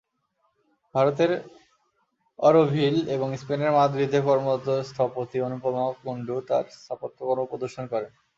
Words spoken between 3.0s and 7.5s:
এবং স্পেনের মাদ্রিদে কর্মরত স্থপতি অনুপমা কুন্ডু তাঁর স্থাপত্যকর্ম